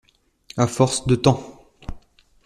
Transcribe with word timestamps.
À 0.57 0.65
force 0.65 1.05
de 1.05 1.13
temps. 1.13 1.43